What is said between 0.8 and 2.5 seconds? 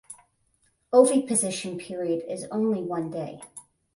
Oviposition period is